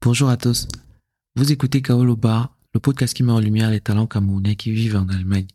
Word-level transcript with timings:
Bonjour 0.00 0.28
à 0.28 0.36
tous. 0.36 0.68
Vous 1.34 1.50
écoutez 1.50 1.82
Kaolo 1.82 2.14
Bar, 2.14 2.56
le 2.72 2.78
podcast 2.78 3.12
qui 3.14 3.24
met 3.24 3.32
en 3.32 3.40
lumière 3.40 3.72
les 3.72 3.80
talents 3.80 4.06
camerounais 4.06 4.54
qui 4.54 4.70
vivent 4.70 4.94
en 4.94 5.08
Allemagne. 5.08 5.48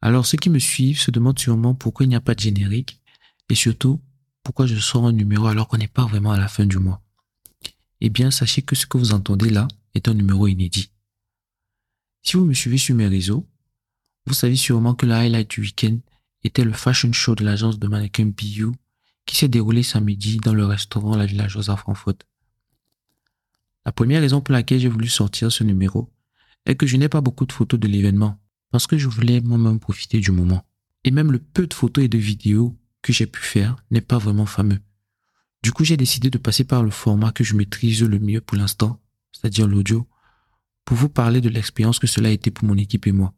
Alors, 0.00 0.24
ceux 0.24 0.38
qui 0.38 0.48
me 0.48 0.58
suivent 0.58 0.98
se 0.98 1.10
demandent 1.10 1.38
sûrement 1.38 1.74
pourquoi 1.74 2.06
il 2.06 2.08
n'y 2.08 2.16
a 2.16 2.22
pas 2.22 2.34
de 2.34 2.40
générique 2.40 3.02
et 3.50 3.54
surtout 3.54 4.00
pourquoi 4.42 4.66
je 4.66 4.76
sors 4.76 5.06
un 5.06 5.12
numéro 5.12 5.46
alors 5.46 5.68
qu'on 5.68 5.76
n'est 5.76 5.88
pas 5.88 6.06
vraiment 6.06 6.32
à 6.32 6.38
la 6.38 6.48
fin 6.48 6.64
du 6.64 6.78
mois. 6.78 7.02
Eh 8.00 8.08
bien, 8.08 8.30
sachez 8.30 8.62
que 8.62 8.74
ce 8.74 8.86
que 8.86 8.96
vous 8.96 9.12
entendez 9.12 9.50
là 9.50 9.68
est 9.94 10.08
un 10.08 10.14
numéro 10.14 10.46
inédit. 10.46 10.90
Si 12.22 12.38
vous 12.38 12.46
me 12.46 12.54
suivez 12.54 12.78
sur 12.78 12.94
mes 12.94 13.08
réseaux, 13.08 13.46
vous 14.26 14.34
savez 14.34 14.56
sûrement 14.56 14.94
que 14.94 15.04
le 15.04 15.12
highlight 15.12 15.50
du 15.50 15.60
week-end 15.60 15.98
était 16.44 16.64
le 16.64 16.72
fashion 16.72 17.12
show 17.12 17.34
de 17.34 17.44
l'agence 17.44 17.78
de 17.78 17.88
mannequin 17.88 18.24
BU 18.24 18.72
qui 19.26 19.36
s'est 19.36 19.48
déroulé 19.48 19.82
samedi 19.82 20.38
dans 20.38 20.54
le 20.54 20.64
restaurant 20.64 21.14
La 21.14 21.26
Villageoise 21.26 21.68
à 21.68 21.76
Francfort. 21.76 22.14
La 23.84 23.92
première 23.92 24.20
raison 24.20 24.40
pour 24.40 24.52
laquelle 24.52 24.80
j'ai 24.80 24.88
voulu 24.88 25.08
sortir 25.08 25.52
ce 25.52 25.64
numéro 25.64 26.10
est 26.66 26.74
que 26.74 26.86
je 26.86 26.96
n'ai 26.96 27.08
pas 27.08 27.20
beaucoup 27.20 27.46
de 27.46 27.52
photos 27.52 27.78
de 27.78 27.86
l'événement 27.86 28.38
parce 28.70 28.86
que 28.86 28.98
je 28.98 29.08
voulais 29.08 29.40
moi-même 29.40 29.78
profiter 29.78 30.18
du 30.18 30.32
moment. 30.32 30.66
Et 31.04 31.10
même 31.10 31.30
le 31.30 31.38
peu 31.38 31.66
de 31.66 31.74
photos 31.74 32.04
et 32.04 32.08
de 32.08 32.18
vidéos 32.18 32.76
que 33.02 33.12
j'ai 33.12 33.26
pu 33.26 33.40
faire 33.40 33.76
n'est 33.90 34.00
pas 34.00 34.18
vraiment 34.18 34.46
fameux. 34.46 34.80
Du 35.62 35.70
coup, 35.70 35.84
j'ai 35.84 35.96
décidé 35.96 36.30
de 36.30 36.38
passer 36.38 36.64
par 36.64 36.82
le 36.82 36.90
format 36.90 37.30
que 37.30 37.44
je 37.44 37.54
maîtrise 37.54 38.02
le 38.02 38.18
mieux 38.18 38.40
pour 38.40 38.56
l'instant, 38.56 39.00
c'est-à-dire 39.32 39.68
l'audio, 39.68 40.08
pour 40.84 40.96
vous 40.96 41.08
parler 41.08 41.40
de 41.40 41.48
l'expérience 41.48 41.98
que 41.98 42.06
cela 42.06 42.30
a 42.30 42.32
été 42.32 42.50
pour 42.50 42.66
mon 42.66 42.76
équipe 42.76 43.06
et 43.06 43.12
moi. 43.12 43.32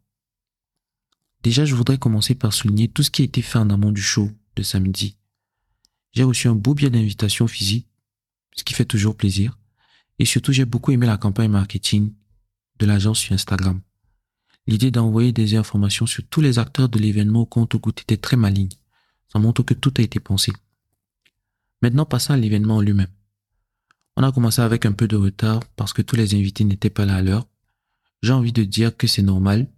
Déjà, 1.42 1.64
je 1.64 1.74
voudrais 1.74 1.98
commencer 1.98 2.34
par 2.34 2.52
souligner 2.52 2.88
tout 2.88 3.02
ce 3.02 3.10
qui 3.10 3.22
a 3.22 3.26
été 3.26 3.42
fait 3.42 3.58
en 3.58 3.70
amont 3.70 3.92
du 3.92 4.02
show 4.02 4.30
de 4.56 4.62
samedi. 4.62 5.16
J'ai 6.12 6.24
reçu 6.24 6.48
un 6.48 6.54
beau 6.54 6.74
billet 6.74 6.90
d'invitation 6.90 7.46
physique, 7.46 7.88
ce 8.56 8.64
qui 8.64 8.74
fait 8.74 8.84
toujours 8.84 9.16
plaisir. 9.16 9.58
Et 10.18 10.24
surtout, 10.24 10.52
j'ai 10.52 10.64
beaucoup 10.64 10.92
aimé 10.92 11.06
la 11.06 11.18
campagne 11.18 11.50
marketing 11.50 12.12
de 12.78 12.86
l'agence 12.86 13.18
sur 13.18 13.34
Instagram. 13.34 13.80
L'idée 14.66 14.90
d'envoyer 14.90 15.32
des 15.32 15.54
informations 15.56 16.06
sur 16.06 16.24
tous 16.28 16.40
les 16.40 16.58
acteurs 16.58 16.88
de 16.88 16.98
l'événement 16.98 17.42
au 17.42 17.46
compte 17.46 17.76
goutte 17.76 18.00
était 18.00 18.16
très 18.16 18.36
maligne. 18.36 18.72
Ça 19.32 19.38
montre 19.38 19.62
que 19.62 19.74
tout 19.74 19.94
a 19.98 20.02
été 20.02 20.18
pensé. 20.18 20.52
Maintenant, 21.82 22.04
passons 22.04 22.32
à 22.32 22.36
l'événement 22.36 22.80
lui-même. 22.80 23.10
On 24.16 24.22
a 24.22 24.32
commencé 24.32 24.62
avec 24.62 24.86
un 24.86 24.92
peu 24.92 25.06
de 25.06 25.16
retard 25.16 25.60
parce 25.76 25.92
que 25.92 26.02
tous 26.02 26.16
les 26.16 26.34
invités 26.34 26.64
n'étaient 26.64 26.90
pas 26.90 27.04
là 27.04 27.16
à 27.16 27.22
l'heure. 27.22 27.46
J'ai 28.22 28.32
envie 28.32 28.52
de 28.52 28.64
dire 28.64 28.96
que 28.96 29.06
c'est 29.06 29.22
normal 29.22 29.68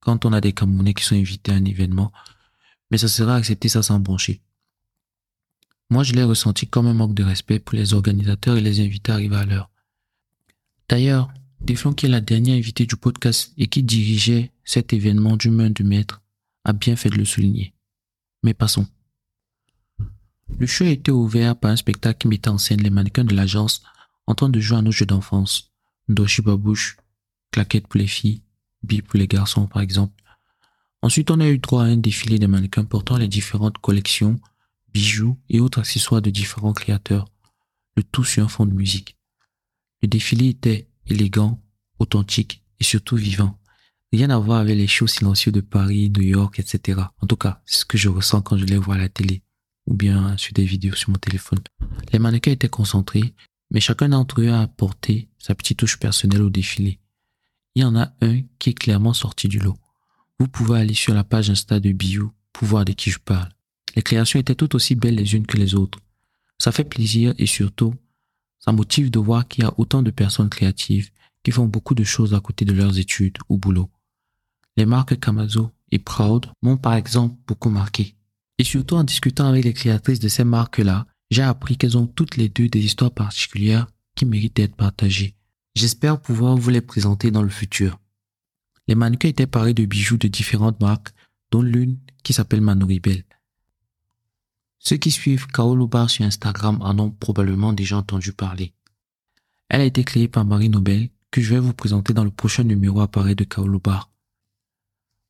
quand 0.00 0.24
on 0.24 0.32
a 0.32 0.40
des 0.40 0.52
Camerounais 0.52 0.94
qui 0.94 1.04
sont 1.04 1.14
invités 1.14 1.52
à 1.52 1.54
un 1.54 1.64
événement, 1.64 2.12
mais 2.90 2.98
ça 2.98 3.08
sera 3.08 3.36
accepté 3.36 3.68
ça 3.68 3.82
sans 3.82 4.00
brancher. 4.00 4.42
Moi, 5.90 6.04
je 6.04 6.12
l'ai 6.12 6.22
ressenti 6.22 6.68
comme 6.68 6.86
un 6.86 6.94
manque 6.94 7.14
de 7.14 7.24
respect 7.24 7.58
pour 7.58 7.76
les 7.76 7.94
organisateurs 7.94 8.56
et 8.56 8.60
les 8.60 8.80
invités 8.80 9.10
arrivés 9.10 9.36
à 9.36 9.44
l'heure. 9.44 9.70
D'ailleurs, 10.88 11.28
Deflon, 11.60 11.92
qui 11.92 12.06
est 12.06 12.10
la 12.10 12.20
dernière 12.20 12.56
invitée 12.56 12.86
du 12.86 12.96
podcast 12.96 13.52
et 13.58 13.66
qui 13.66 13.82
dirigeait 13.82 14.52
cet 14.64 14.92
événement 14.92 15.36
du 15.36 15.50
main 15.50 15.68
du 15.68 15.82
maître, 15.82 16.22
a 16.64 16.72
bien 16.72 16.94
fait 16.94 17.10
de 17.10 17.16
le 17.16 17.24
souligner. 17.24 17.74
Mais 18.44 18.54
passons. 18.54 18.86
Le 20.58 20.66
show 20.66 20.84
a 20.84 20.88
été 20.88 21.10
ouvert 21.10 21.56
par 21.56 21.72
un 21.72 21.76
spectacle 21.76 22.18
qui 22.18 22.28
mettait 22.28 22.48
en 22.48 22.58
scène 22.58 22.82
les 22.82 22.90
mannequins 22.90 23.24
de 23.24 23.34
l'agence 23.34 23.82
en 24.26 24.34
train 24.34 24.48
de 24.48 24.60
jouer 24.60 24.78
à 24.78 24.82
nos 24.82 24.92
jeux 24.92 25.06
d'enfance. 25.06 25.72
Ndoshi 26.08 26.42
Babouche, 26.42 26.96
claquettes 27.50 27.88
pour 27.88 27.98
les 27.98 28.06
filles, 28.06 28.42
billes 28.82 29.02
pour 29.02 29.18
les 29.18 29.28
garçons 29.28 29.66
par 29.66 29.82
exemple. 29.82 30.22
Ensuite, 31.02 31.30
on 31.30 31.40
a 31.40 31.48
eu 31.48 31.58
droit 31.58 31.82
à 31.82 31.86
un 31.86 31.96
défilé 31.96 32.38
des 32.38 32.46
mannequins 32.46 32.84
portant 32.84 33.16
les 33.16 33.28
différentes 33.28 33.78
collections 33.78 34.38
bijoux 34.92 35.38
et 35.48 35.60
autres 35.60 35.80
accessoires 35.80 36.22
de 36.22 36.30
différents 36.30 36.72
créateurs, 36.72 37.26
le 37.96 38.02
tout 38.02 38.24
sur 38.24 38.44
un 38.44 38.48
fond 38.48 38.66
de 38.66 38.72
musique. 38.72 39.16
Le 40.02 40.08
défilé 40.08 40.48
était 40.48 40.88
élégant, 41.06 41.62
authentique 41.98 42.62
et 42.78 42.84
surtout 42.84 43.16
vivant. 43.16 43.58
Rien 44.12 44.30
à 44.30 44.38
voir 44.38 44.60
avec 44.60 44.76
les 44.76 44.86
shows 44.86 45.06
silencieux 45.06 45.52
de 45.52 45.60
Paris, 45.60 46.10
New 46.10 46.22
York, 46.22 46.58
etc. 46.58 47.00
En 47.20 47.26
tout 47.26 47.36
cas, 47.36 47.62
c'est 47.64 47.80
ce 47.80 47.84
que 47.84 47.98
je 47.98 48.08
ressens 48.08 48.42
quand 48.42 48.56
je 48.56 48.64
les 48.64 48.76
vois 48.76 48.96
à 48.96 48.98
la 48.98 49.08
télé 49.08 49.42
ou 49.86 49.94
bien 49.94 50.36
sur 50.36 50.52
des 50.52 50.64
vidéos 50.64 50.94
sur 50.94 51.10
mon 51.10 51.18
téléphone. 51.18 51.60
Les 52.12 52.18
mannequins 52.18 52.52
étaient 52.52 52.68
concentrés, 52.68 53.34
mais 53.70 53.80
chacun 53.80 54.08
d'entre 54.08 54.40
eux 54.40 54.50
a 54.50 54.62
apporté 54.62 55.28
sa 55.38 55.54
petite 55.54 55.78
touche 55.78 55.98
personnelle 55.98 56.42
au 56.42 56.50
défilé. 56.50 57.00
Il 57.74 57.82
y 57.82 57.84
en 57.84 57.96
a 57.96 58.12
un 58.20 58.40
qui 58.58 58.70
est 58.70 58.74
clairement 58.74 59.12
sorti 59.12 59.48
du 59.48 59.58
lot. 59.58 59.76
Vous 60.38 60.48
pouvez 60.48 60.80
aller 60.80 60.94
sur 60.94 61.14
la 61.14 61.24
page 61.24 61.50
Insta 61.50 61.80
de 61.80 61.92
Bio 61.92 62.32
pour 62.52 62.68
voir 62.68 62.84
de 62.84 62.92
qui 62.92 63.10
je 63.10 63.18
parle. 63.18 63.50
Les 63.96 64.02
créations 64.02 64.38
étaient 64.38 64.54
toutes 64.54 64.74
aussi 64.74 64.94
belles 64.94 65.16
les 65.16 65.34
unes 65.34 65.46
que 65.46 65.56
les 65.56 65.74
autres. 65.74 65.98
Ça 66.58 66.72
fait 66.72 66.84
plaisir 66.84 67.34
et 67.38 67.46
surtout, 67.46 67.94
ça 68.58 68.72
motive 68.72 69.10
de 69.10 69.18
voir 69.18 69.48
qu'il 69.48 69.64
y 69.64 69.66
a 69.66 69.74
autant 69.78 70.02
de 70.02 70.10
personnes 70.10 70.50
créatives 70.50 71.10
qui 71.42 71.50
font 71.50 71.66
beaucoup 71.66 71.94
de 71.94 72.04
choses 72.04 72.34
à 72.34 72.40
côté 72.40 72.64
de 72.64 72.72
leurs 72.72 72.98
études 72.98 73.38
ou 73.48 73.56
boulot. 73.56 73.90
Les 74.76 74.86
marques 74.86 75.18
Kamazo 75.18 75.70
et 75.90 75.98
Proud 75.98 76.46
m'ont 76.62 76.76
par 76.76 76.94
exemple 76.94 77.36
beaucoup 77.46 77.70
marqué. 77.70 78.14
Et 78.58 78.64
surtout 78.64 78.96
en 78.96 79.04
discutant 79.04 79.46
avec 79.46 79.64
les 79.64 79.72
créatrices 79.72 80.20
de 80.20 80.28
ces 80.28 80.44
marques-là, 80.44 81.06
j'ai 81.30 81.42
appris 81.42 81.76
qu'elles 81.76 81.96
ont 81.96 82.06
toutes 82.06 82.36
les 82.36 82.48
deux 82.48 82.68
des 82.68 82.84
histoires 82.84 83.10
particulières 83.10 83.86
qui 84.14 84.26
méritent 84.26 84.56
d'être 84.56 84.76
partagées. 84.76 85.34
J'espère 85.74 86.20
pouvoir 86.20 86.56
vous 86.56 86.70
les 86.70 86.80
présenter 86.80 87.30
dans 87.30 87.42
le 87.42 87.48
futur. 87.48 87.98
Les 88.88 88.94
mannequins 88.94 89.28
étaient 89.28 89.46
parés 89.46 89.74
de 89.74 89.86
bijoux 89.86 90.18
de 90.18 90.28
différentes 90.28 90.80
marques, 90.80 91.14
dont 91.50 91.62
l'une 91.62 91.98
qui 92.22 92.32
s'appelle 92.32 92.60
Manoribel. 92.60 93.24
Ceux 94.80 94.96
qui 94.96 95.10
suivent 95.10 95.46
Kaolo 95.46 95.86
Bar 95.86 96.08
sur 96.08 96.24
Instagram 96.24 96.78
en 96.80 96.98
ont 96.98 97.10
probablement 97.10 97.74
déjà 97.74 97.98
entendu 97.98 98.32
parler. 98.32 98.72
Elle 99.68 99.82
a 99.82 99.84
été 99.84 100.02
créée 100.04 100.26
par 100.26 100.44
Marie 100.44 100.70
Nobel, 100.70 101.10
que 101.30 101.42
je 101.42 101.54
vais 101.54 101.60
vous 101.60 101.74
présenter 101.74 102.12
dans 102.14 102.24
le 102.24 102.30
prochain 102.30 102.64
numéro 102.64 103.00
appareil 103.00 103.36
de 103.36 103.44
Kaolo 103.44 103.78
Bar. 103.78 104.10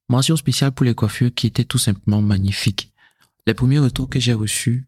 Mention 0.08 0.36
spéciale 0.36 0.72
pour 0.72 0.86
les 0.86 0.94
coiffures 0.94 1.34
qui 1.34 1.48
étaient 1.48 1.64
tout 1.64 1.78
simplement 1.78 2.22
magnifiques. 2.22 2.92
Les 3.46 3.54
premiers 3.54 3.80
retours 3.80 4.08
que 4.08 4.20
j'ai 4.20 4.32
reçus 4.32 4.86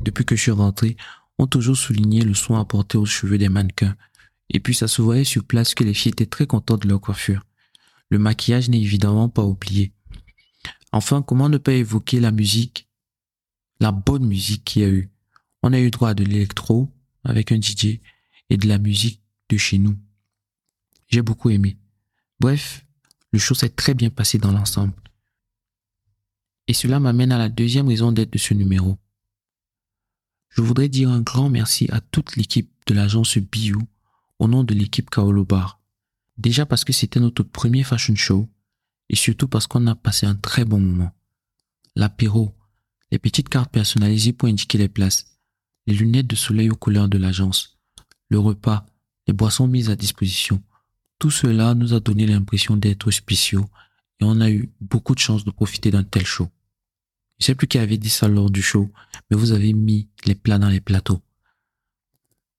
depuis 0.00 0.24
que 0.24 0.36
je 0.36 0.42
suis 0.42 0.50
rentré 0.50 0.96
ont 1.38 1.46
toujours 1.46 1.76
souligné 1.76 2.22
le 2.22 2.34
soin 2.34 2.60
apporté 2.60 2.98
aux 2.98 3.06
cheveux 3.06 3.38
des 3.38 3.48
mannequins. 3.48 3.96
Et 4.50 4.60
puis 4.60 4.74
ça 4.74 4.88
se 4.88 5.02
voyait 5.02 5.24
sur 5.24 5.44
place 5.44 5.74
que 5.74 5.84
les 5.84 5.94
filles 5.94 6.12
étaient 6.12 6.26
très 6.26 6.46
contentes 6.46 6.82
de 6.82 6.88
leur 6.88 7.00
coiffure. 7.00 7.44
Le 8.10 8.18
maquillage 8.18 8.70
n'est 8.70 8.80
évidemment 8.80 9.28
pas 9.28 9.44
oublié. 9.44 9.92
Enfin, 10.92 11.20
comment 11.20 11.50
ne 11.50 11.58
pas 11.58 11.72
évoquer 11.72 12.20
la 12.20 12.30
musique 12.30 12.87
la 13.80 13.92
bonne 13.92 14.26
musique 14.26 14.64
qu'il 14.64 14.82
y 14.82 14.84
a 14.84 14.88
eu. 14.88 15.10
On 15.62 15.72
a 15.72 15.80
eu 15.80 15.90
droit 15.90 16.10
à 16.10 16.14
de 16.14 16.24
l'électro 16.24 16.88
avec 17.24 17.52
un 17.52 17.60
DJ 17.60 18.00
et 18.50 18.56
de 18.56 18.68
la 18.68 18.78
musique 18.78 19.20
de 19.48 19.56
chez 19.56 19.78
nous. 19.78 19.96
J'ai 21.08 21.22
beaucoup 21.22 21.50
aimé. 21.50 21.76
Bref, 22.40 22.86
le 23.32 23.38
show 23.38 23.54
s'est 23.54 23.70
très 23.70 23.94
bien 23.94 24.10
passé 24.10 24.38
dans 24.38 24.52
l'ensemble. 24.52 24.94
Et 26.66 26.74
cela 26.74 27.00
m'amène 27.00 27.32
à 27.32 27.38
la 27.38 27.48
deuxième 27.48 27.88
raison 27.88 28.12
d'être 28.12 28.32
de 28.32 28.38
ce 28.38 28.54
numéro. 28.54 28.98
Je 30.50 30.62
voudrais 30.62 30.88
dire 30.88 31.10
un 31.10 31.20
grand 31.20 31.48
merci 31.48 31.88
à 31.90 32.00
toute 32.00 32.36
l'équipe 32.36 32.70
de 32.86 32.94
l'agence 32.94 33.38
Bio 33.38 33.78
au 34.38 34.48
nom 34.48 34.64
de 34.64 34.74
l'équipe 34.74 35.10
Kaolo 35.10 35.44
Bar. 35.44 35.80
Déjà 36.36 36.66
parce 36.66 36.84
que 36.84 36.92
c'était 36.92 37.20
notre 37.20 37.42
premier 37.42 37.84
fashion 37.84 38.14
show 38.14 38.48
et 39.08 39.16
surtout 39.16 39.48
parce 39.48 39.66
qu'on 39.66 39.86
a 39.86 39.94
passé 39.94 40.26
un 40.26 40.34
très 40.34 40.64
bon 40.64 40.78
moment. 40.78 41.10
L'apéro, 41.96 42.54
les 43.10 43.18
petites 43.18 43.48
cartes 43.48 43.70
personnalisées 43.70 44.32
pour 44.32 44.48
indiquer 44.48 44.78
les 44.78 44.88
places, 44.88 45.38
les 45.86 45.94
lunettes 45.94 46.26
de 46.26 46.36
soleil 46.36 46.70
aux 46.70 46.76
couleurs 46.76 47.08
de 47.08 47.18
l'agence, 47.18 47.78
le 48.28 48.38
repas, 48.38 48.86
les 49.26 49.32
boissons 49.32 49.66
mises 49.66 49.90
à 49.90 49.96
disposition. 49.96 50.62
Tout 51.18 51.30
cela 51.30 51.74
nous 51.74 51.94
a 51.94 52.00
donné 52.00 52.26
l'impression 52.26 52.76
d'être 52.76 53.10
spéciaux 53.10 53.68
et 54.20 54.24
on 54.24 54.40
a 54.40 54.50
eu 54.50 54.70
beaucoup 54.80 55.14
de 55.14 55.20
chance 55.20 55.44
de 55.44 55.50
profiter 55.50 55.90
d'un 55.90 56.04
tel 56.04 56.26
show. 56.26 56.48
Je 57.38 57.46
sais 57.46 57.54
plus 57.54 57.68
qui 57.68 57.78
avait 57.78 57.98
dit 57.98 58.10
ça 58.10 58.28
lors 58.28 58.50
du 58.50 58.62
show, 58.62 58.90
mais 59.30 59.36
vous 59.36 59.52
avez 59.52 59.72
mis 59.72 60.08
les 60.26 60.34
plats 60.34 60.58
dans 60.58 60.68
les 60.68 60.80
plateaux. 60.80 61.20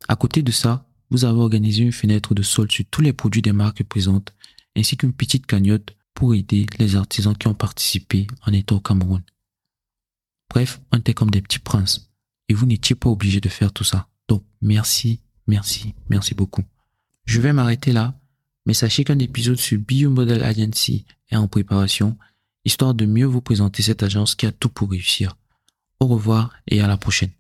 À 0.08 0.16
côté 0.16 0.42
de 0.42 0.52
ça, 0.52 0.86
vous 1.10 1.26
avez 1.26 1.40
organisé 1.40 1.84
une 1.84 1.92
fenêtre 1.92 2.34
de 2.34 2.44
solde 2.44 2.72
sur 2.72 2.86
tous 2.86 3.02
les 3.02 3.14
produits 3.14 3.42
des 3.42 3.52
marques 3.52 3.84
présentes, 3.84 4.34
ainsi 4.76 4.96
qu'une 4.96 5.14
petite 5.14 5.46
cagnotte 5.46 5.96
pour 6.14 6.34
aider 6.34 6.66
les 6.78 6.96
artisans 6.96 7.36
qui 7.36 7.48
ont 7.48 7.54
participé 7.54 8.28
en 8.46 8.54
étant 8.54 8.78
au 8.78 8.80
Cameroun. 8.80 9.22
Bref, 10.50 10.82
on 10.92 10.98
était 10.98 11.14
comme 11.14 11.32
des 11.32 11.42
petits 11.42 11.60
princes. 11.60 12.10
Et 12.48 12.54
vous 12.54 12.66
n'étiez 12.66 12.96
pas 12.96 13.10
obligé 13.10 13.40
de 13.40 13.50
faire 13.50 13.72
tout 13.72 13.84
ça. 13.84 14.08
Donc, 14.28 14.44
merci, 14.62 15.22
merci, 15.48 15.94
merci 16.10 16.34
beaucoup. 16.34 16.64
Je 17.26 17.42
vais 17.42 17.54
m'arrêter 17.54 17.92
là, 17.92 18.20
mais 18.66 18.74
sachez 18.74 19.04
qu'un 19.04 19.20
épisode 19.20 19.58
sur 19.58 19.80
Biomodel 19.80 20.44
Agency 20.44 21.06
est 21.30 21.36
en 21.36 21.48
préparation, 21.48 22.18
histoire 22.66 22.94
de 22.94 23.06
mieux 23.06 23.26
vous 23.26 23.42
présenter 23.42 23.84
cette 23.84 24.04
agence 24.04 24.36
qui 24.36 24.48
a 24.48 24.52
tout 24.52 24.70
pour 24.70 24.90
réussir. 24.92 25.38
Au 26.00 26.08
revoir 26.08 26.54
et 26.68 26.82
à 26.82 26.88
la 26.88 26.98
prochaine. 26.98 27.32